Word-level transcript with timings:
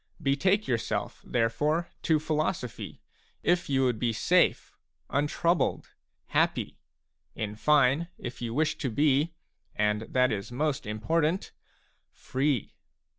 Betake 0.19 0.67
yourself 0.67 1.21
therefore 1.23 1.91
to 2.01 2.17
philosophy 2.17 3.03
if 3.43 3.69
you 3.69 3.83
would 3.83 3.99
be 3.99 4.11
safe, 4.11 4.75
untroubled, 5.11 5.91
happy, 6.29 6.79
in 7.35 7.55
fine, 7.55 8.07
if 8.17 8.41
you 8.41 8.51
wish 8.51 8.79
to 8.79 8.89
be,— 8.89 9.35
and 9.75 10.01
that 10.09 10.31
is 10.31 10.51
most 10.51 10.87
important,— 10.87 11.51
free. 12.11 12.73